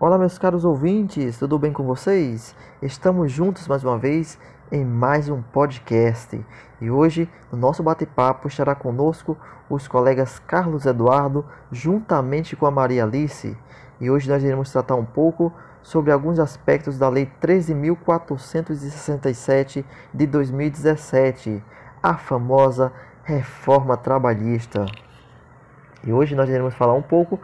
Olá, 0.00 0.16
meus 0.16 0.38
caros 0.38 0.64
ouvintes, 0.64 1.40
tudo 1.40 1.58
bem 1.58 1.72
com 1.72 1.82
vocês? 1.82 2.54
Estamos 2.80 3.32
juntos 3.32 3.66
mais 3.66 3.82
uma 3.82 3.98
vez 3.98 4.38
em 4.70 4.84
mais 4.84 5.28
um 5.28 5.42
podcast 5.42 6.40
e 6.80 6.88
hoje 6.88 7.28
no 7.50 7.58
nosso 7.58 7.82
bate-papo 7.82 8.46
estará 8.46 8.76
conosco 8.76 9.36
os 9.68 9.88
colegas 9.88 10.38
Carlos 10.38 10.86
Eduardo 10.86 11.44
juntamente 11.72 12.54
com 12.54 12.64
a 12.64 12.70
Maria 12.70 13.02
Alice 13.02 13.56
e 14.00 14.08
hoje 14.08 14.30
nós 14.30 14.44
iremos 14.44 14.70
tratar 14.70 14.94
um 14.94 15.04
pouco 15.04 15.52
sobre 15.82 16.12
alguns 16.12 16.38
aspectos 16.38 16.96
da 16.96 17.08
Lei 17.08 17.28
13.467 17.42 19.84
de 20.14 20.26
2017, 20.28 21.60
a 22.00 22.16
famosa 22.16 22.92
reforma 23.24 23.96
trabalhista. 23.96 24.86
E 26.04 26.12
hoje 26.12 26.36
nós 26.36 26.48
iremos 26.48 26.74
falar 26.74 26.94
um 26.94 27.02
pouco 27.02 27.40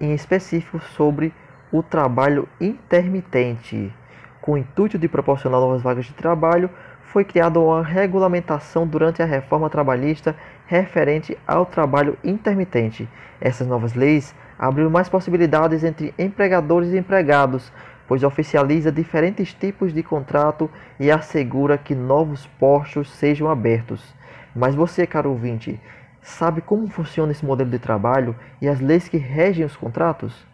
em 0.00 0.14
específico 0.14 0.80
sobre 0.80 1.34
o 1.72 1.82
trabalho 1.82 2.48
intermitente. 2.60 3.92
Com 4.40 4.52
o 4.52 4.58
intuito 4.58 4.98
de 4.98 5.08
proporcionar 5.08 5.60
novas 5.60 5.82
vagas 5.82 6.06
de 6.06 6.14
trabalho, 6.14 6.70
foi 7.02 7.24
criada 7.24 7.58
uma 7.58 7.82
regulamentação 7.82 8.86
durante 8.86 9.22
a 9.22 9.26
reforma 9.26 9.68
trabalhista 9.68 10.34
referente 10.66 11.36
ao 11.46 11.66
trabalho 11.66 12.16
intermitente. 12.22 13.08
Essas 13.40 13.66
novas 13.66 13.94
leis 13.94 14.34
abriram 14.58 14.90
mais 14.90 15.08
possibilidades 15.08 15.82
entre 15.82 16.14
empregadores 16.18 16.92
e 16.92 16.98
empregados, 16.98 17.72
pois 18.06 18.22
oficializa 18.22 18.92
diferentes 18.92 19.52
tipos 19.52 19.92
de 19.92 20.02
contrato 20.02 20.70
e 20.98 21.10
assegura 21.10 21.76
que 21.78 21.94
novos 21.94 22.46
postos 22.58 23.10
sejam 23.10 23.48
abertos. 23.48 24.14
Mas 24.54 24.74
você, 24.74 25.06
caro 25.06 25.30
ouvinte, 25.30 25.80
sabe 26.20 26.60
como 26.60 26.88
funciona 26.88 27.32
esse 27.32 27.44
modelo 27.44 27.70
de 27.70 27.78
trabalho 27.78 28.36
e 28.60 28.68
as 28.68 28.80
leis 28.80 29.08
que 29.08 29.16
regem 29.16 29.64
os 29.64 29.76
contratos? 29.76 30.46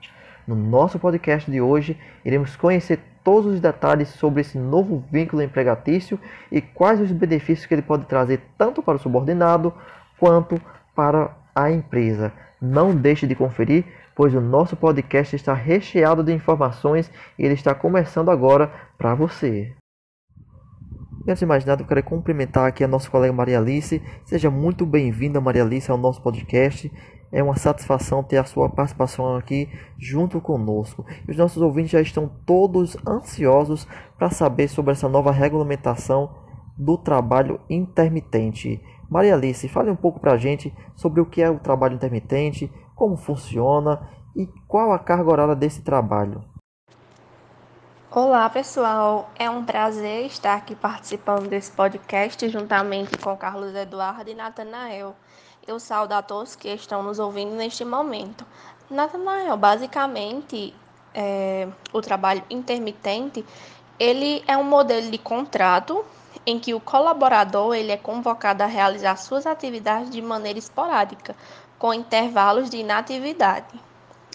No 0.46 0.55
nosso 0.55 0.98
podcast 0.98 1.50
de 1.50 1.60
hoje, 1.60 1.98
iremos 2.24 2.54
conhecer 2.54 3.00
todos 3.24 3.54
os 3.54 3.60
detalhes 3.60 4.09
sobre 4.10 4.42
esse 4.42 4.57
novo 4.57 5.02
vínculo 5.10 5.43
empregatício 5.43 6.21
e 6.52 6.60
quais 6.60 7.01
os 7.01 7.10
benefícios 7.10 7.66
que 7.66 7.74
ele 7.74 7.82
pode 7.82 8.07
trazer 8.07 8.40
tanto 8.56 8.80
para 8.80 8.95
o 8.96 8.98
subordinado 9.01 9.74
quanto 10.21 10.60
para 10.95 11.37
a 11.52 11.71
empresa. 11.71 12.32
Não 12.60 12.95
deixe 12.95 13.26
de 13.26 13.34
conferir, 13.34 13.84
pois 14.15 14.32
o 14.34 14.40
nosso 14.40 14.76
podcast 14.76 15.34
está 15.34 15.52
recheado 15.52 16.23
de 16.23 16.32
informações 16.32 17.10
e 17.37 17.45
ele 17.45 17.54
está 17.54 17.74
começando 17.74 18.30
agora 18.30 18.71
para 18.96 19.15
você. 19.15 19.74
Antes 21.28 21.40
de 21.40 21.46
mais 21.46 21.65
nada, 21.65 21.82
eu 21.82 21.87
quero 21.88 22.04
cumprimentar 22.04 22.68
aqui 22.68 22.84
a 22.84 22.88
nossa 22.88 23.10
colega 23.10 23.32
Maria 23.32 23.59
Alice. 23.59 24.01
Seja 24.24 24.49
muito 24.49 24.87
bem-vinda, 24.87 25.40
Maria 25.40 25.65
Alice, 25.65 25.90
ao 25.90 25.99
nosso 25.99 26.23
podcast. 26.23 26.88
É 27.37 27.42
uma 27.42 27.54
satisfação 27.54 28.23
ter 28.23 28.38
a 28.38 28.45
sua 28.45 28.66
participação 28.70 29.37
aqui 29.37 29.68
junto 29.98 30.40
conosco. 30.40 31.04
E 31.29 31.30
os 31.30 31.37
nossos 31.37 31.60
ouvintes 31.60 31.90
já 31.90 32.01
estão 32.01 32.30
todos 32.46 32.96
ansiosos 33.06 33.87
para 34.16 34.30
saber 34.30 34.68
sobre 34.68 34.93
essa 34.93 35.06
nova 35.06 35.30
regulamentação 35.30 36.34
do 36.78 36.96
trabalho 36.96 37.60
intermitente. 37.68 38.82
Maria 39.10 39.34
Alice, 39.34 39.68
fale 39.68 39.90
um 39.90 39.96
pouco 39.96 40.18
para 40.18 40.32
a 40.32 40.38
gente 40.38 40.74
sobre 40.95 41.20
o 41.20 41.26
que 41.26 41.43
é 41.43 41.51
o 41.51 41.59
trabalho 41.59 41.96
intermitente, 41.96 42.73
como 42.95 43.18
funciona 43.18 44.09
e 44.34 44.46
qual 44.66 44.90
a 44.90 44.98
carga 44.98 45.30
horária 45.30 45.54
desse 45.54 45.82
trabalho. 45.82 46.43
Olá, 48.10 48.48
pessoal. 48.48 49.28
É 49.38 49.50
um 49.50 49.62
prazer 49.62 50.24
estar 50.24 50.54
aqui 50.54 50.74
participando 50.74 51.50
desse 51.50 51.71
podcast 51.71 52.48
juntamente 52.48 53.18
com 53.18 53.37
Carlos 53.37 53.74
Eduardo 53.74 54.30
e 54.30 54.34
Natanael. 54.34 55.15
Eu 55.66 55.80
saúdo 55.80 56.12
a 56.12 56.22
todos 56.22 56.54
que 56.54 56.68
estão 56.68 57.02
nos 57.02 57.18
ouvindo 57.18 57.52
neste 57.56 57.84
momento. 57.84 58.46
Natanael, 58.88 59.56
basicamente, 59.56 60.72
é, 61.12 61.66
o 61.92 62.00
trabalho 62.00 62.45
intermitente, 62.48 63.45
ele 63.98 64.44
é 64.47 64.56
um 64.56 64.62
modelo 64.62 65.10
de 65.10 65.19
contrato 65.19 66.04
em 66.47 66.60
que 66.60 66.72
o 66.72 66.78
colaborador 66.78 67.75
ele 67.75 67.91
é 67.91 67.97
convocado 67.97 68.62
a 68.62 68.66
realizar 68.66 69.16
suas 69.16 69.44
atividades 69.44 70.09
de 70.09 70.22
maneira 70.22 70.56
esporádica, 70.56 71.34
com 71.81 71.93
intervalos 71.93 72.71
de 72.71 72.76
inatividade. 72.76 73.75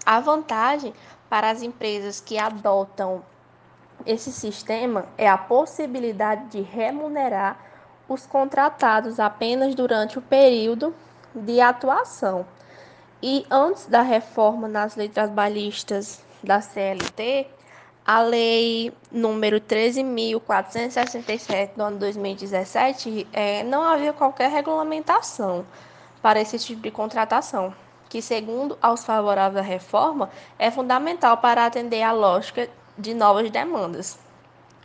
A 0.06 0.20
vantagem 0.20 0.94
para 1.30 1.50
as 1.50 1.62
empresas 1.62 2.20
que 2.20 2.38
adotam 2.38 3.24
esse 4.06 4.34
sistema 4.34 5.06
é 5.18 5.30
a 5.30 5.38
possibilidade 5.38 6.47
de 6.47 6.59
remunerar 6.59 7.58
os 8.09 8.25
contratados 8.25 9.18
apenas 9.18 9.74
durante 9.74 10.20
o 10.20 10.22
período 10.22 10.94
de 11.34 11.62
atuação. 11.62 12.46
E 13.22 13.46
antes 13.50 13.86
da 13.86 14.02
reforma 14.02 14.68
nas 14.68 14.96
leis 14.96 15.12
trabalhistas 15.12 16.24
da 16.44 16.59
CLT, 16.59 17.47
a 18.06 18.22
lei 18.22 18.94
número 19.12 19.59
13.467 19.62 21.75
do 21.75 21.84
ano 21.84 22.00
2017 22.00 23.28
é, 23.31 23.64
não 23.64 23.84
havia 23.84 24.12
qualquer 24.12 24.50
regulamentação 24.50 25.64
para 26.22 26.41
esse 26.41 26.58
tipo 26.58 26.81
de 26.81 26.90
contratação, 26.90 27.72
que, 28.09 28.20
segundo 28.22 28.78
aos 28.81 29.06
favoráveis 29.06 29.66
à 29.66 29.68
reforma, 29.68 30.31
é 30.58 30.72
fundamental 30.72 31.38
para 31.38 31.66
atender 31.66 32.02
à 32.02 32.12
lógica 32.12 32.68
de 32.97 33.14
novas 33.14 33.52
demandas. 33.52 34.20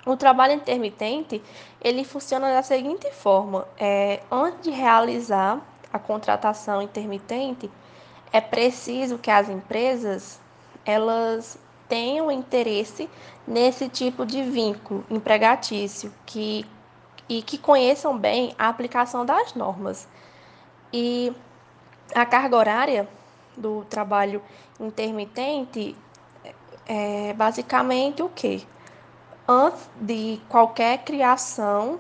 O 0.05 0.17
trabalho 0.17 0.53
intermitente 0.53 1.43
ele 1.81 2.05
funciona 2.05 2.53
da 2.53 2.63
seguinte 2.63 3.11
forma: 3.13 3.67
é, 3.79 4.21
antes 4.31 4.61
de 4.61 4.71
realizar 4.71 5.61
a 5.97 5.99
contratação 5.99 6.81
intermitente, 6.81 7.71
é 8.33 8.41
preciso 8.41 9.19
que 9.19 9.31
as 9.31 9.49
empresas 9.49 10.41
elas 10.85 11.59
tenham 11.89 12.31
interesse 12.31 13.09
nesse 13.47 13.89
tipo 13.89 14.25
de 14.25 14.43
vínculo 14.43 15.05
empregatício 15.11 16.13
que, 16.25 16.65
e 17.29 17.43
que 17.43 17.59
conheçam 17.59 18.17
bem 18.17 18.55
a 18.59 18.69
aplicação 18.69 19.25
das 19.25 19.55
normas. 19.55 20.09
E 20.93 21.33
a 22.15 22.25
carga 22.25 22.57
horária 22.57 23.09
do 23.57 23.85
trabalho 23.85 24.43
intermitente 24.79 25.97
é 26.87 27.33
basicamente 27.33 28.23
o 28.23 28.29
que? 28.29 28.67
Antes 29.49 29.89
de 30.01 30.41
qualquer 30.49 30.99
criação 31.05 31.99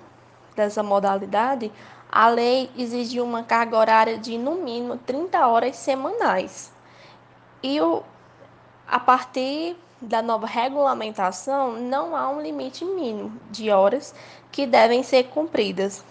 dessa 0.56 0.82
modalidade, 0.82 1.70
a 2.10 2.28
lei 2.28 2.70
exigiu 2.76 3.24
uma 3.24 3.42
carga 3.42 3.76
horária 3.76 4.18
de 4.18 4.38
no 4.38 4.56
mínimo 4.56 4.96
30 4.96 5.46
horas 5.46 5.76
semanais. 5.76 6.72
E 7.62 7.80
o, 7.80 8.02
a 8.88 8.98
partir 8.98 9.76
da 10.00 10.22
nova 10.22 10.46
regulamentação, 10.46 11.72
não 11.72 12.16
há 12.16 12.28
um 12.28 12.40
limite 12.40 12.84
mínimo 12.84 13.32
de 13.50 13.70
horas 13.70 14.14
que 14.50 14.66
devem 14.66 15.02
ser 15.02 15.24
cumpridas, 15.24 16.04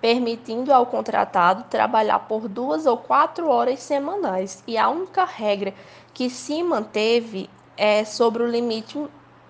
permitindo 0.00 0.72
ao 0.72 0.86
contratado 0.86 1.64
trabalhar 1.64 2.20
por 2.20 2.48
duas 2.48 2.86
ou 2.86 2.96
quatro 2.96 3.48
horas 3.48 3.80
semanais. 3.80 4.62
E 4.66 4.76
a 4.76 4.88
única 4.88 5.24
regra 5.24 5.74
que 6.12 6.28
se 6.30 6.62
manteve 6.62 7.48
é 7.76 8.04
sobre 8.04 8.42
o 8.42 8.46
limite, 8.46 8.98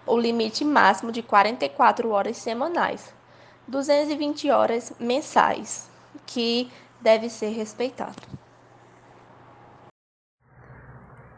o 0.07 0.17
limite 0.17 0.65
máximo 0.65 1.13
de 1.13 1.23
44 1.23 2.11
horas 2.11 2.37
semanais. 2.37 3.16
220 3.69 4.49
horas 4.51 4.93
mensais, 5.01 5.91
que 6.25 6.71
deve 7.01 7.29
ser 7.29 7.49
respeitado. 7.49 8.15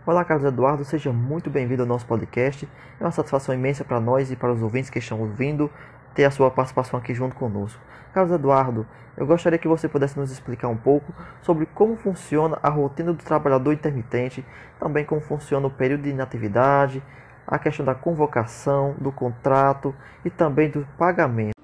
Olá, 0.04 0.24
Carlos 0.24 0.46
Eduardo, 0.46 0.84
seja 0.84 1.10
muito 1.10 1.48
bem-vindo 1.48 1.82
ao 1.82 1.88
nosso 1.88 2.06
podcast. 2.06 2.68
É 3.00 3.04
uma 3.04 3.10
satisfação 3.10 3.54
imensa 3.54 3.82
para 3.82 3.98
nós 3.98 4.30
e 4.30 4.36
para 4.36 4.52
os 4.52 4.62
ouvintes 4.62 4.90
que 4.90 4.98
estão 4.98 5.20
ouvindo 5.20 5.70
ter 6.14 6.26
a 6.26 6.30
sua 6.30 6.50
participação 6.50 6.98
aqui 6.98 7.14
junto 7.14 7.34
conosco. 7.34 7.80
Carlos 8.12 8.34
Eduardo, 8.34 8.86
eu 9.16 9.26
gostaria 9.26 9.58
que 9.58 9.68
você 9.68 9.88
pudesse 9.88 10.18
nos 10.18 10.30
explicar 10.30 10.68
um 10.68 10.76
pouco 10.76 11.12
sobre 11.40 11.64
como 11.64 11.96
funciona 11.96 12.58
a 12.62 12.68
rotina 12.68 13.12
do 13.12 13.24
trabalhador 13.24 13.72
intermitente, 13.72 14.44
também 14.78 15.04
como 15.04 15.20
funciona 15.20 15.66
o 15.66 15.70
período 15.70 16.02
de 16.02 16.10
inatividade, 16.10 17.02
a 17.46 17.58
questão 17.58 17.86
da 17.86 17.94
convocação, 17.94 18.94
do 18.98 19.10
contrato 19.10 19.94
e 20.24 20.28
também 20.28 20.70
do 20.70 20.86
pagamento. 20.98 21.57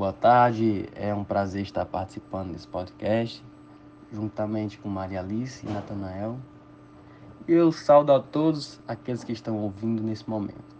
Boa 0.00 0.14
tarde, 0.14 0.88
é 0.94 1.14
um 1.14 1.22
prazer 1.22 1.60
estar 1.60 1.84
participando 1.84 2.52
desse 2.52 2.66
podcast, 2.66 3.44
juntamente 4.10 4.78
com 4.78 4.88
Maria 4.88 5.20
Alice 5.20 5.66
e 5.66 5.68
Natanael. 5.68 6.38
Eu 7.46 7.70
saúdo 7.70 8.10
a 8.10 8.18
todos 8.18 8.80
aqueles 8.88 9.22
que 9.22 9.32
estão 9.34 9.58
ouvindo 9.58 10.02
nesse 10.02 10.26
momento. 10.26 10.74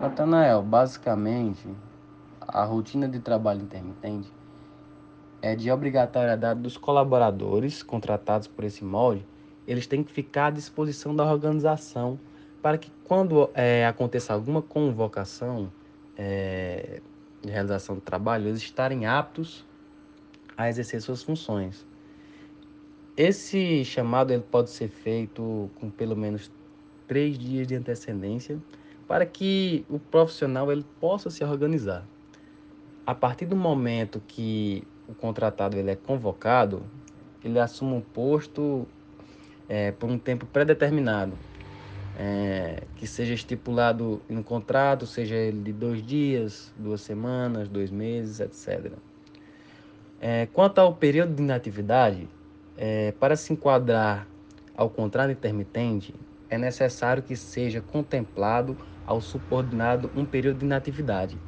Natanael, 0.00 0.62
basicamente, 0.62 1.68
a 2.40 2.64
rotina 2.64 3.06
de 3.06 3.20
trabalho 3.20 3.60
intermitente 3.60 4.32
é 5.42 5.54
de 5.54 5.70
obrigatoriedade 5.70 6.60
dos 6.60 6.78
colaboradores 6.78 7.82
contratados 7.82 8.48
por 8.48 8.64
esse 8.64 8.82
molde, 8.82 9.28
eles 9.66 9.86
têm 9.86 10.02
que 10.02 10.10
ficar 10.10 10.46
à 10.46 10.50
disposição 10.50 11.14
da 11.14 11.30
organização 11.30 12.18
para 12.62 12.78
que 12.78 12.90
quando 13.04 13.50
é, 13.52 13.86
aconteça 13.86 14.32
alguma 14.32 14.62
convocação, 14.62 15.70
é, 16.16 17.02
de 17.46 17.52
realização 17.52 17.94
do 17.94 18.00
trabalho, 18.00 18.48
eles 18.48 18.62
estarem 18.62 19.06
aptos 19.06 19.64
a 20.56 20.68
exercer 20.68 21.00
suas 21.00 21.22
funções. 21.22 21.86
Esse 23.16 23.84
chamado 23.84 24.32
ele 24.32 24.42
pode 24.42 24.70
ser 24.70 24.88
feito 24.88 25.70
com 25.76 25.88
pelo 25.90 26.16
menos 26.16 26.50
três 27.06 27.38
dias 27.38 27.66
de 27.66 27.74
antecedência 27.74 28.58
para 29.06 29.26
que 29.26 29.84
o 29.88 29.98
profissional 29.98 30.72
ele 30.72 30.84
possa 31.00 31.30
se 31.30 31.44
organizar. 31.44 32.04
A 33.06 33.14
partir 33.14 33.46
do 33.46 33.54
momento 33.54 34.20
que 34.26 34.82
o 35.06 35.14
contratado 35.14 35.76
ele 35.76 35.90
é 35.90 35.96
convocado, 35.96 36.82
ele 37.44 37.58
assume 37.58 37.92
um 37.92 38.00
posto 38.00 38.86
é, 39.68 39.92
por 39.92 40.10
um 40.10 40.18
tempo 40.18 40.46
predeterminado, 40.46 41.34
é, 42.18 42.82
que 42.96 43.06
seja 43.06 43.34
estipulado 43.34 44.22
em 44.28 44.36
um 44.36 44.42
contrato, 44.42 45.06
seja 45.06 45.34
ele 45.34 45.60
de 45.60 45.72
dois 45.72 46.04
dias, 46.04 46.72
duas 46.78 47.00
semanas, 47.00 47.68
dois 47.68 47.90
meses, 47.90 48.40
etc. 48.40 48.92
É, 50.20 50.46
quanto 50.52 50.78
ao 50.78 50.94
período 50.94 51.34
de 51.34 51.42
inatividade, 51.42 52.28
é, 52.76 53.12
para 53.12 53.36
se 53.36 53.52
enquadrar 53.52 54.26
ao 54.76 54.88
contrato 54.88 55.30
intermitente, 55.30 56.14
é 56.48 56.58
necessário 56.58 57.22
que 57.22 57.36
seja 57.36 57.80
contemplado 57.80 58.76
ao 59.06 59.20
subordinado 59.20 60.10
um 60.16 60.24
período 60.24 60.58
de 60.58 60.64
inatividade. 60.64 61.38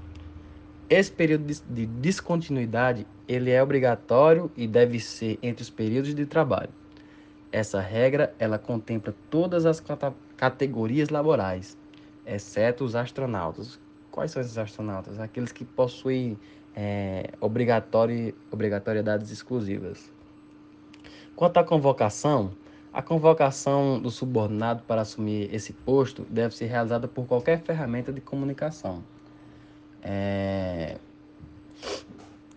Esse 0.88 1.10
período 1.10 1.52
de 1.68 1.86
descontinuidade 1.86 3.06
ele 3.26 3.50
é 3.50 3.60
obrigatório 3.62 4.50
e 4.56 4.68
deve 4.68 5.00
ser 5.00 5.38
entre 5.42 5.62
os 5.62 5.70
períodos 5.70 6.14
de 6.14 6.26
trabalho. 6.26 6.70
Essa 7.50 7.80
regra 7.80 8.34
ela 8.38 8.58
contempla 8.58 9.14
todas 9.30 9.66
as 9.66 9.80
categorias 10.36 11.08
laborais, 11.08 11.76
exceto 12.26 12.84
os 12.84 12.94
astronautas. 12.94 13.78
Quais 14.10 14.30
são 14.30 14.40
esses 14.40 14.56
astronautas? 14.56 15.18
Aqueles 15.18 15.52
que 15.52 15.64
possuem 15.64 16.38
é, 16.74 17.30
obrigatoriedades 17.40 19.30
exclusivas. 19.30 20.10
Quanto 21.34 21.58
à 21.58 21.64
convocação, 21.64 22.52
a 22.92 23.02
convocação 23.02 24.00
do 24.00 24.10
subordinado 24.10 24.82
para 24.84 25.02
assumir 25.02 25.54
esse 25.54 25.72
posto 25.72 26.26
deve 26.30 26.56
ser 26.56 26.66
realizada 26.66 27.06
por 27.06 27.26
qualquer 27.26 27.60
ferramenta 27.60 28.12
de 28.12 28.20
comunicação 28.20 29.02
é, 30.02 30.96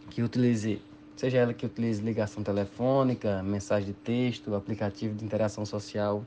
que 0.10 0.22
utilize, 0.22 0.82
seja 1.16 1.40
ela 1.40 1.54
que 1.54 1.66
utilize 1.66 2.02
ligação 2.02 2.44
telefônica, 2.44 3.42
mensagem 3.42 3.88
de 3.88 3.94
texto, 3.94 4.54
aplicativo 4.54 5.16
de 5.16 5.26
interação 5.26 5.66
social, 5.66 6.24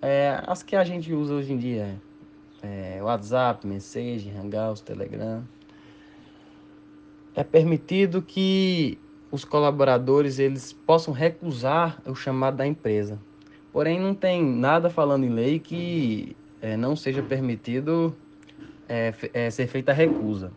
é, 0.00 0.42
as 0.46 0.62
que 0.62 0.76
a 0.76 0.84
gente 0.84 1.12
usa 1.12 1.34
hoje 1.34 1.52
em 1.52 1.58
dia, 1.58 2.00
é, 2.62 2.98
WhatsApp, 3.02 3.66
Message, 3.66 4.30
Hangouts, 4.30 4.80
Telegram. 4.80 5.42
É 7.34 7.44
permitido 7.44 8.22
que 8.22 8.98
os 9.30 9.44
colaboradores 9.44 10.38
eles 10.38 10.72
possam 10.72 11.12
recusar 11.12 12.00
o 12.06 12.14
chamado 12.14 12.56
da 12.56 12.66
empresa. 12.66 13.20
Porém, 13.72 14.00
não 14.00 14.14
tem 14.14 14.42
nada 14.42 14.88
falando 14.88 15.24
em 15.24 15.28
lei 15.28 15.58
que 15.58 16.34
é, 16.62 16.76
não 16.76 16.96
seja 16.96 17.22
permitido 17.22 18.16
é, 18.88 19.12
é, 19.34 19.50
ser 19.50 19.66
feita 19.66 19.92
a 19.92 19.94
recusa. 19.94 20.52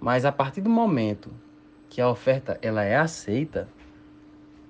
Mas 0.00 0.24
a 0.24 0.32
partir 0.32 0.60
do 0.60 0.70
momento 0.70 1.30
que 1.88 2.00
a 2.00 2.08
oferta 2.08 2.58
ela 2.62 2.82
é 2.82 2.96
aceita, 2.96 3.68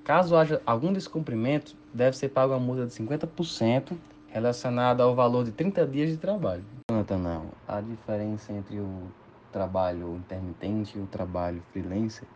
caso 0.02 0.36
haja 0.36 0.60
algum 0.66 0.92
descumprimento, 0.92 1.76
deve 1.96 2.14
ser 2.14 2.28
pago 2.28 2.52
uma 2.52 2.60
multa 2.60 2.86
de 2.86 2.92
50% 2.92 3.96
relacionada 4.28 5.02
ao 5.02 5.14
valor 5.14 5.44
de 5.44 5.50
30 5.50 5.86
dias 5.86 6.10
de 6.10 6.18
trabalho. 6.18 6.62
Natanel, 6.90 7.46
a 7.66 7.80
diferença 7.80 8.52
entre 8.52 8.78
o 8.78 9.04
trabalho 9.50 10.14
intermitente 10.16 10.98
e 10.98 11.00
o 11.00 11.06
trabalho 11.06 11.62
freelancer 11.72 12.28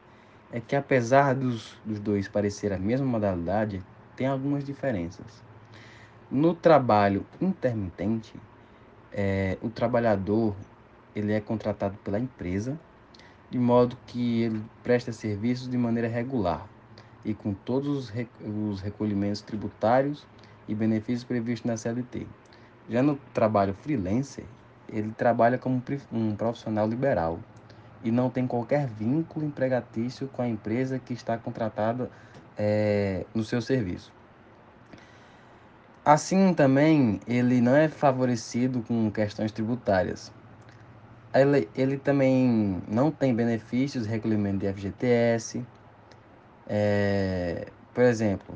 é 0.51 0.61
que 0.61 0.75
apesar 0.75 1.35
dos, 1.35 1.77
dos 1.85 2.01
dois 2.01 2.27
parecer 2.27 2.73
a 2.73 2.79
mesma 2.79 3.07
modalidade, 3.07 3.83
tem 4.17 4.27
algumas 4.27 4.65
diferenças. 4.65 5.45
No 6.31 6.55
trabalho 6.55 7.27
intermitente, 7.41 8.35
é, 9.13 9.59
o 9.61 9.69
trabalhador 9.69 10.57
ele 11.15 11.33
é 11.33 11.41
contratado 11.41 11.99
pela 11.99 12.19
empresa 12.19 12.79
de 13.51 13.59
modo 13.59 13.97
que 14.07 14.43
ele 14.43 14.65
presta 14.83 15.13
serviços 15.13 15.69
de 15.69 15.77
maneira 15.77 16.09
regular 16.09 16.67
e 17.25 17.35
com 17.35 17.53
todos 17.53 18.11
os, 18.11 18.13
os 18.43 18.81
recolhimentos 18.81 19.41
tributários 19.41 20.27
e 20.67 20.75
benefícios 20.75 21.25
previstos 21.25 21.69
na 21.69 21.77
CLT. 21.77 22.27
Já 22.89 23.03
no 23.03 23.17
trabalho 23.33 23.75
freelancer, 23.75 24.45
ele 24.89 25.13
trabalha 25.17 25.59
como 25.59 25.83
um 26.13 26.35
profissional 26.35 26.89
liberal 26.89 27.39
e 28.03 28.11
não 28.11 28.31
tem 28.31 28.47
qualquer 28.47 28.87
vínculo 28.87 29.47
empregatício 29.47 30.29
com 30.29 30.43
a 30.43 30.49
empresa 30.49 30.99
que 30.99 31.13
está 31.13 31.37
contratada 31.37 32.11
é, 32.57 33.25
no 33.35 33.45
seu 33.45 33.61
serviço. 33.61 34.13
Assim 36.05 36.55
também, 36.55 37.21
ele 37.27 37.61
não 37.61 37.77
é 37.77 37.89
favorecido 37.89 38.83
com 38.83 39.11
questões 39.11 39.53
tributárias. 39.53 40.33
Ele, 41.33 41.69
ele 41.75 41.99
também 41.99 42.83
não 42.89 43.11
tem 43.11 43.35
benefícios 43.35 44.07
recolhimento 44.07 44.59
de 44.59 44.73
FGTS. 44.73 45.65
É, 46.73 47.67
por 47.93 48.05
exemplo, 48.05 48.55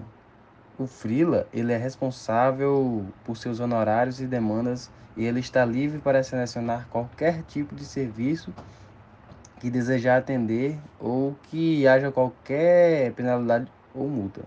o 0.79 0.87
Frila 0.87 1.49
ele 1.53 1.73
é 1.73 1.77
responsável 1.77 3.05
por 3.25 3.37
seus 3.37 3.59
honorários 3.59 4.21
e 4.21 4.27
demandas 4.27 4.89
e 5.17 5.25
ele 5.25 5.41
está 5.41 5.65
livre 5.65 5.99
para 5.99 6.23
selecionar 6.23 6.87
qualquer 6.91 7.43
tipo 7.43 7.75
de 7.75 7.85
serviço 7.85 8.55
que 9.59 9.69
desejar 9.69 10.19
atender 10.19 10.79
ou 11.01 11.35
que 11.51 11.89
haja 11.89 12.13
qualquer 12.13 13.13
penalidade 13.15 13.67
ou 13.93 14.09
multa. 14.09 14.43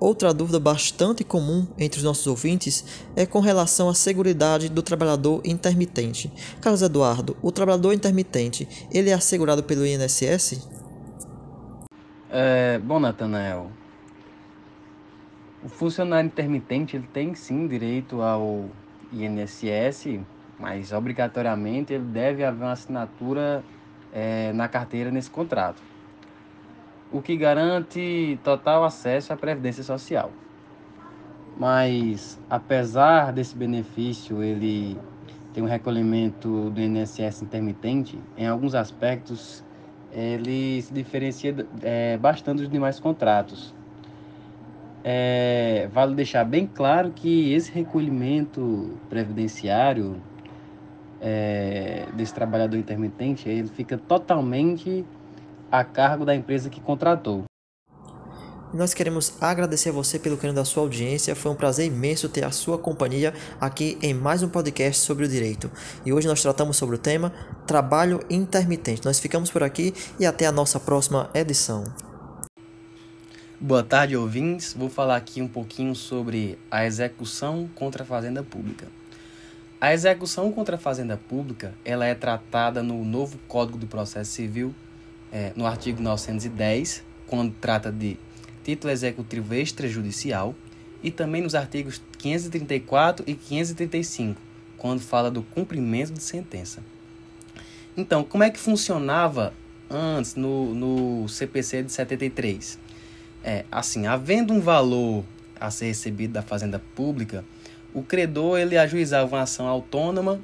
Outra 0.00 0.34
dúvida 0.34 0.58
bastante 0.58 1.22
comum 1.22 1.64
entre 1.78 1.98
os 1.98 2.04
nossos 2.04 2.26
ouvintes 2.26 2.84
é 3.14 3.24
com 3.24 3.38
relação 3.38 3.88
à 3.88 3.94
segurança 3.94 4.68
do 4.68 4.82
trabalhador 4.82 5.40
intermitente. 5.44 6.32
Carlos 6.60 6.82
Eduardo, 6.82 7.36
o 7.40 7.52
trabalhador 7.52 7.92
intermitente, 7.92 8.68
ele 8.90 9.10
é 9.10 9.12
assegurado 9.12 9.62
pelo 9.62 9.86
INSS? 9.86 10.71
É, 12.34 12.78
bom, 12.78 12.98
Natanael, 12.98 13.70
o 15.62 15.68
funcionário 15.68 16.26
intermitente 16.26 16.96
ele 16.96 17.06
tem 17.12 17.34
sim 17.34 17.68
direito 17.68 18.22
ao 18.22 18.70
INSS, 19.12 20.18
mas 20.58 20.92
obrigatoriamente 20.92 21.92
ele 21.92 22.04
deve 22.04 22.42
haver 22.42 22.64
uma 22.64 22.72
assinatura 22.72 23.62
é, 24.10 24.50
na 24.54 24.66
carteira 24.66 25.10
nesse 25.10 25.30
contrato 25.30 25.82
o 27.12 27.20
que 27.20 27.36
garante 27.36 28.40
total 28.42 28.84
acesso 28.84 29.34
à 29.34 29.36
Previdência 29.36 29.82
Social. 29.82 30.32
Mas, 31.58 32.40
apesar 32.48 33.30
desse 33.30 33.54
benefício, 33.54 34.42
ele 34.42 34.98
tem 35.52 35.62
um 35.62 35.66
recolhimento 35.66 36.70
do 36.70 36.80
INSS 36.80 37.42
intermitente, 37.42 38.18
em 38.38 38.46
alguns 38.46 38.74
aspectos 38.74 39.62
ele 40.12 40.80
se 40.82 40.92
diferencia 40.92 41.54
é, 41.82 42.16
bastante 42.18 42.58
dos 42.58 42.70
demais 42.70 43.00
contratos. 43.00 43.74
É, 45.04 45.88
vale 45.92 46.14
deixar 46.14 46.44
bem 46.44 46.66
claro 46.66 47.10
que 47.10 47.52
esse 47.52 47.72
recolhimento 47.72 48.96
previdenciário 49.08 50.20
é, 51.20 52.06
desse 52.14 52.32
trabalhador 52.32 52.76
intermitente 52.76 53.48
ele 53.48 53.68
fica 53.68 53.98
totalmente 53.98 55.04
a 55.70 55.82
cargo 55.82 56.24
da 56.24 56.34
empresa 56.34 56.70
que 56.70 56.80
contratou. 56.80 57.44
Nós 58.74 58.94
queremos 58.94 59.34
agradecer 59.38 59.90
a 59.90 59.92
você 59.92 60.18
pelo 60.18 60.38
carinho 60.38 60.54
da 60.54 60.64
sua 60.64 60.82
audiência. 60.82 61.36
Foi 61.36 61.52
um 61.52 61.54
prazer 61.54 61.86
imenso 61.86 62.26
ter 62.26 62.42
a 62.42 62.50
sua 62.50 62.78
companhia 62.78 63.34
aqui 63.60 63.98
em 64.00 64.14
mais 64.14 64.42
um 64.42 64.48
podcast 64.48 65.02
sobre 65.02 65.26
o 65.26 65.28
direito. 65.28 65.70
E 66.06 66.12
hoje 66.12 66.26
nós 66.26 66.40
tratamos 66.40 66.78
sobre 66.78 66.96
o 66.96 66.98
tema 66.98 67.34
trabalho 67.66 68.20
intermitente. 68.30 69.04
Nós 69.04 69.20
ficamos 69.20 69.50
por 69.50 69.62
aqui 69.62 69.92
e 70.18 70.24
até 70.24 70.46
a 70.46 70.52
nossa 70.52 70.80
próxima 70.80 71.28
edição. 71.34 71.84
Boa 73.60 73.82
tarde, 73.82 74.16
ouvintes. 74.16 74.72
Vou 74.72 74.88
falar 74.88 75.16
aqui 75.16 75.42
um 75.42 75.48
pouquinho 75.48 75.94
sobre 75.94 76.58
a 76.70 76.86
execução 76.86 77.68
contra 77.74 78.04
a 78.04 78.06
fazenda 78.06 78.42
pública. 78.42 78.86
A 79.78 79.92
execução 79.92 80.50
contra 80.50 80.76
a 80.76 80.78
fazenda 80.78 81.18
pública, 81.18 81.74
ela 81.84 82.06
é 82.06 82.14
tratada 82.14 82.82
no 82.82 83.04
novo 83.04 83.36
Código 83.46 83.76
do 83.76 83.86
Processo 83.86 84.30
Civil 84.30 84.74
é, 85.30 85.52
no 85.54 85.66
artigo 85.66 86.00
910, 86.00 87.02
quando 87.26 87.52
trata 87.60 87.92
de 87.92 88.18
título 88.64 88.92
executivo 88.92 89.54
extrajudicial, 89.54 90.54
e 91.02 91.10
também 91.10 91.42
nos 91.42 91.54
artigos 91.54 92.00
534 92.18 93.24
e 93.28 93.34
535, 93.34 94.40
quando 94.78 95.00
fala 95.00 95.30
do 95.30 95.42
cumprimento 95.42 96.12
de 96.12 96.22
sentença. 96.22 96.80
Então, 97.96 98.24
como 98.24 98.44
é 98.44 98.50
que 98.50 98.58
funcionava 98.58 99.52
antes 99.90 100.34
no, 100.34 100.74
no 100.74 101.28
CPC 101.28 101.82
de 101.82 101.92
73? 101.92 102.78
É, 103.44 103.64
assim, 103.70 104.06
havendo 104.06 104.52
um 104.52 104.60
valor 104.60 105.24
a 105.60 105.70
ser 105.70 105.86
recebido 105.86 106.32
da 106.32 106.42
fazenda 106.42 106.80
pública, 106.94 107.44
o 107.92 108.02
credor 108.02 108.58
ele 108.58 108.78
ajuizava 108.78 109.36
uma 109.36 109.42
ação 109.42 109.66
autônoma 109.66 110.40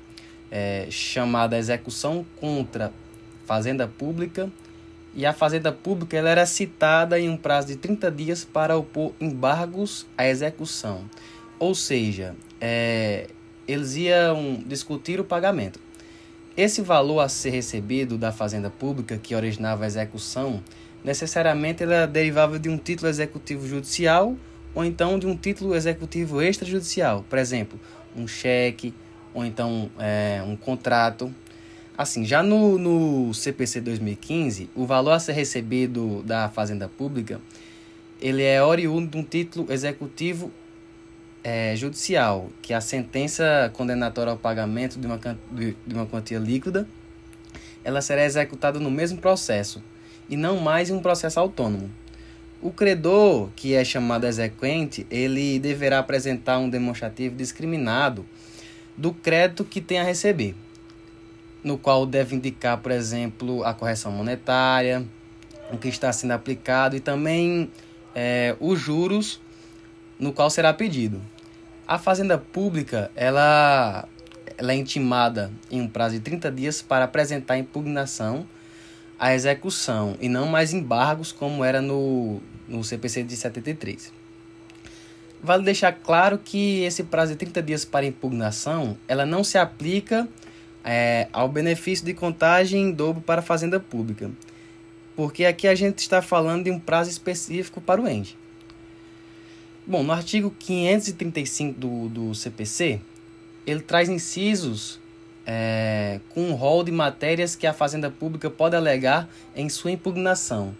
é, 0.50 0.88
chamada 0.90 1.56
execução 1.56 2.26
contra 2.38 2.92
fazenda 3.46 3.86
pública 3.88 4.50
e 5.14 5.26
a 5.26 5.32
Fazenda 5.32 5.72
Pública 5.72 6.16
ela 6.16 6.30
era 6.30 6.46
citada 6.46 7.18
em 7.18 7.28
um 7.28 7.36
prazo 7.36 7.68
de 7.68 7.76
30 7.76 8.10
dias 8.10 8.44
para 8.44 8.76
opor 8.76 9.12
embargos 9.20 10.06
à 10.16 10.26
execução. 10.26 11.04
ou 11.58 11.74
seja, 11.74 12.36
é, 12.60 13.26
eles 13.66 13.96
iam 13.96 14.62
discutir 14.66 15.18
o 15.20 15.24
pagamento. 15.24 15.80
Esse 16.56 16.80
valor 16.82 17.20
a 17.20 17.28
ser 17.28 17.50
recebido 17.50 18.16
da 18.16 18.32
fazenda 18.32 18.70
pública 18.70 19.18
que 19.18 19.34
originava 19.34 19.84
a 19.84 19.86
execução 19.86 20.62
necessariamente 21.04 21.82
ela 21.82 22.06
derivava 22.06 22.58
de 22.58 22.68
um 22.68 22.76
título 22.76 23.08
executivo 23.08 23.66
judicial 23.66 24.36
ou 24.74 24.84
então 24.84 25.18
de 25.18 25.26
um 25.26 25.36
título 25.36 25.74
executivo 25.74 26.42
extrajudicial, 26.42 27.24
por 27.28 27.38
exemplo, 27.38 27.78
um 28.16 28.26
cheque 28.26 28.94
ou 29.32 29.44
então 29.44 29.90
é, 29.98 30.42
um 30.46 30.56
contrato. 30.56 31.32
Assim, 31.98 32.24
já 32.24 32.44
no, 32.44 32.78
no 32.78 33.34
CPC 33.34 33.80
2015, 33.80 34.70
o 34.72 34.86
valor 34.86 35.10
a 35.10 35.18
ser 35.18 35.32
recebido 35.32 36.22
da 36.22 36.48
fazenda 36.48 36.88
pública 36.88 37.40
ele 38.20 38.44
é 38.44 38.62
oriundo 38.62 39.10
de 39.10 39.16
um 39.16 39.24
título 39.24 39.72
executivo 39.72 40.52
é, 41.42 41.74
judicial, 41.74 42.50
que 42.62 42.72
é 42.72 42.76
a 42.76 42.80
sentença 42.80 43.68
condenatória 43.74 44.30
ao 44.30 44.38
pagamento 44.38 44.96
de 44.96 45.08
uma, 45.08 45.18
de 45.50 45.94
uma 45.94 46.06
quantia 46.06 46.38
líquida, 46.38 46.86
ela 47.82 48.00
será 48.00 48.24
executada 48.24 48.78
no 48.78 48.92
mesmo 48.92 49.18
processo, 49.18 49.82
e 50.28 50.36
não 50.36 50.60
mais 50.60 50.90
em 50.90 50.92
um 50.92 51.00
processo 51.00 51.40
autônomo. 51.40 51.90
O 52.62 52.70
credor, 52.70 53.50
que 53.56 53.74
é 53.74 53.84
chamado 53.84 54.24
exequente, 54.24 55.04
ele 55.10 55.58
deverá 55.58 55.98
apresentar 55.98 56.58
um 56.58 56.70
demonstrativo 56.70 57.34
discriminado 57.34 58.24
do 58.96 59.12
crédito 59.12 59.64
que 59.64 59.80
tem 59.80 59.98
a 59.98 60.04
receber, 60.04 60.54
no 61.62 61.76
qual 61.76 62.06
deve 62.06 62.36
indicar, 62.36 62.78
por 62.78 62.92
exemplo, 62.92 63.64
a 63.64 63.74
correção 63.74 64.12
monetária, 64.12 65.04
o 65.72 65.76
que 65.76 65.88
está 65.88 66.12
sendo 66.12 66.32
aplicado 66.32 66.96
e 66.96 67.00
também 67.00 67.70
é, 68.14 68.56
os 68.60 68.78
juros 68.78 69.40
no 70.18 70.32
qual 70.32 70.50
será 70.50 70.72
pedido. 70.72 71.20
A 71.86 71.98
fazenda 71.98 72.36
pública, 72.36 73.10
ela, 73.14 74.06
ela 74.56 74.72
é 74.72 74.76
intimada 74.76 75.50
em 75.70 75.80
um 75.80 75.88
prazo 75.88 76.14
de 76.14 76.20
30 76.20 76.50
dias 76.50 76.82
para 76.82 77.04
apresentar 77.04 77.58
impugnação 77.58 78.46
à 79.18 79.34
execução 79.34 80.16
e 80.20 80.28
não 80.28 80.46
mais 80.46 80.72
embargos 80.72 81.32
como 81.32 81.64
era 81.64 81.80
no, 81.80 82.40
no 82.66 82.84
CPC 82.84 83.22
de 83.22 83.36
73. 83.36 84.12
Vale 85.42 85.62
deixar 85.62 85.92
claro 85.92 86.38
que 86.38 86.82
esse 86.82 87.04
prazo 87.04 87.32
de 87.32 87.38
30 87.38 87.62
dias 87.62 87.84
para 87.84 88.04
impugnação, 88.04 88.98
ela 89.06 89.24
não 89.24 89.44
se 89.44 89.56
aplica 89.56 90.28
é, 90.90 91.28
ao 91.34 91.50
benefício 91.50 92.02
de 92.06 92.14
contagem 92.14 92.84
em 92.84 92.90
dobro 92.90 93.20
para 93.20 93.40
a 93.40 93.44
fazenda 93.44 93.78
pública, 93.78 94.30
porque 95.14 95.44
aqui 95.44 95.68
a 95.68 95.74
gente 95.74 95.98
está 95.98 96.22
falando 96.22 96.64
de 96.64 96.70
um 96.70 96.80
prazo 96.80 97.10
específico 97.10 97.78
para 97.78 98.00
o 98.00 98.08
ente. 98.08 98.38
Bom, 99.86 100.02
no 100.02 100.12
artigo 100.14 100.50
535 100.50 101.78
do, 101.78 102.08
do 102.08 102.34
CPC, 102.34 103.02
ele 103.66 103.80
traz 103.80 104.08
incisos 104.08 104.98
é, 105.46 106.20
com 106.30 106.44
um 106.44 106.54
rol 106.54 106.82
de 106.82 106.90
matérias 106.90 107.54
que 107.54 107.66
a 107.66 107.74
Fazenda 107.74 108.10
Pública 108.10 108.48
pode 108.48 108.74
alegar 108.74 109.28
em 109.54 109.68
sua 109.68 109.90
impugnação. 109.90 110.74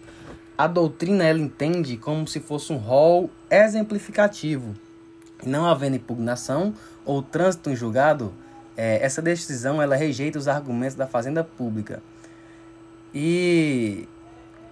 A 0.57 0.65
doutrina 0.65 1.23
ela 1.23 1.39
entende 1.39 1.97
como 1.97 2.27
se 2.27 2.39
fosse 2.39 2.73
um 2.73 2.77
rol 2.77 3.29
exemplificativo. 3.47 4.75
Não 5.45 5.67
havendo 5.67 5.97
impugnação 5.97 6.73
ou 7.05 7.21
trânsito 7.21 7.69
em 7.69 7.75
julgado, 7.75 8.33
é, 8.79 9.03
essa 9.03 9.21
decisão 9.21 9.81
ela 9.81 9.97
rejeita 9.97 10.39
os 10.39 10.47
argumentos 10.47 10.95
da 10.95 11.05
Fazenda 11.05 11.43
Pública. 11.43 12.01
E 13.13 14.07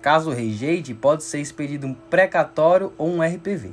caso 0.01 0.31
rejeite, 0.31 0.93
pode 0.93 1.25
ser 1.25 1.41
expedido 1.41 1.85
um 1.85 1.93
precatório 1.93 2.93
ou 2.97 3.09
um 3.09 3.21
RPV. 3.21 3.71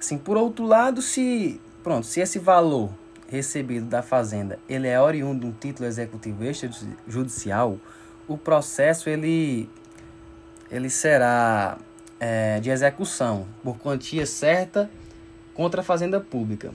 Assim, 0.00 0.18
por 0.18 0.36
outro 0.36 0.64
lado, 0.66 1.00
se 1.00 1.60
pronto, 1.80 2.04
se 2.04 2.18
esse 2.18 2.40
valor 2.40 2.90
recebido 3.28 3.86
da 3.86 4.02
fazenda 4.02 4.58
ele 4.68 4.88
é 4.88 5.00
oriundo 5.00 5.42
de 5.42 5.46
um 5.46 5.52
título 5.52 5.88
executivo 5.88 6.42
extrajudicial, 6.42 7.78
o 8.26 8.36
processo 8.36 9.08
ele 9.08 9.70
ele 10.72 10.90
será 10.90 11.78
é, 12.18 12.58
de 12.58 12.68
execução 12.68 13.46
por 13.62 13.78
quantia 13.78 14.26
certa 14.26 14.90
contra 15.54 15.82
a 15.82 15.84
fazenda 15.84 16.18
pública, 16.18 16.74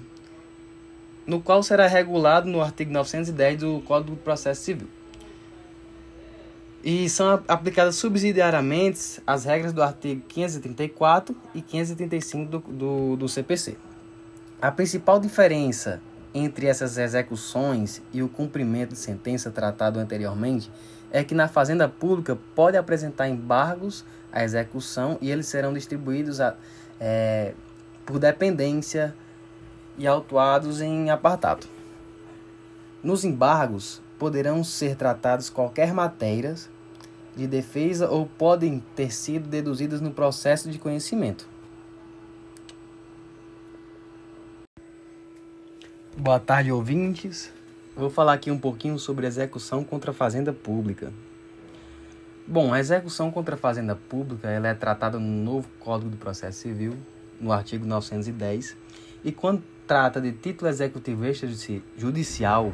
no 1.29 1.39
qual 1.39 1.61
será 1.61 1.85
regulado 1.85 2.49
no 2.49 2.59
artigo 2.59 2.91
910 2.91 3.59
do 3.59 3.81
Código 3.81 4.15
do 4.15 4.17
Processo 4.17 4.63
Civil 4.63 4.87
e 6.83 7.07
são 7.07 7.43
aplicadas 7.47 7.95
subsidiariamente 7.97 9.21
as 9.27 9.45
regras 9.45 9.71
do 9.71 9.83
artigo 9.83 10.23
534 10.27 11.35
e 11.53 11.61
535 11.61 12.49
do, 12.49 12.59
do, 12.59 13.15
do 13.17 13.29
CPC. 13.29 13.77
A 14.59 14.71
principal 14.71 15.19
diferença 15.19 16.01
entre 16.33 16.65
essas 16.65 16.97
execuções 16.97 18.01
e 18.11 18.23
o 18.23 18.29
cumprimento 18.29 18.93
de 18.93 18.99
sentença 18.99 19.51
tratado 19.51 19.99
anteriormente 19.99 20.71
é 21.11 21.23
que 21.23 21.35
na 21.35 21.47
fazenda 21.47 21.87
pública 21.87 22.37
pode 22.55 22.75
apresentar 22.75 23.29
embargos 23.29 24.03
à 24.31 24.43
execução 24.43 25.17
e 25.21 25.29
eles 25.29 25.45
serão 25.45 25.73
distribuídos 25.73 26.41
a, 26.41 26.55
é, 26.99 27.53
por 28.05 28.17
dependência 28.17 29.13
e 29.99 30.07
autuados 30.07 30.81
em 30.81 31.11
apartado. 31.11 31.67
Nos 33.03 33.25
embargos, 33.25 34.01
poderão 34.17 34.63
ser 34.63 34.95
tratados 34.95 35.49
qualquer 35.49 35.93
matérias 35.93 36.69
de 37.35 37.45
defesa 37.45 38.09
ou 38.09 38.25
podem 38.25 38.83
ter 38.95 39.13
sido 39.13 39.47
deduzidas 39.47 40.01
no 40.01 40.11
processo 40.11 40.71
de 40.71 40.79
conhecimento. 40.79 41.47
Boa 46.17 46.39
tarde, 46.39 46.71
ouvintes. 46.71 47.51
Vou 47.95 48.09
falar 48.09 48.33
aqui 48.33 48.49
um 48.49 48.59
pouquinho 48.59 48.97
sobre 48.97 49.27
execução 49.27 49.83
contra 49.83 50.11
a 50.11 50.13
fazenda 50.13 50.51
pública. 50.51 51.13
Bom, 52.47 52.73
a 52.73 52.79
execução 52.79 53.29
contra 53.31 53.55
a 53.55 53.57
fazenda 53.57 53.95
pública 53.95 54.49
ela 54.49 54.69
é 54.69 54.73
tratada 54.73 55.19
no 55.19 55.43
novo 55.43 55.69
Código 55.79 56.09
do 56.09 56.17
Processo 56.17 56.59
Civil, 56.59 56.97
no 57.39 57.51
artigo 57.51 57.85
910, 57.85 58.75
e 59.23 59.31
quando 59.31 59.63
trata 59.89 60.21
de 60.21 60.31
título 60.31 60.69
executivo 60.69 61.25
extrajudicial, 61.25 62.71